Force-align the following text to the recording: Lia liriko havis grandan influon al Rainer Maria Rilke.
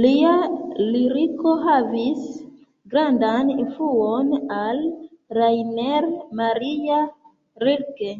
Lia 0.00 0.30
liriko 0.96 1.54
havis 1.62 2.26
grandan 2.96 3.54
influon 3.54 4.30
al 4.60 4.84
Rainer 5.40 6.12
Maria 6.42 7.00
Rilke. 7.66 8.12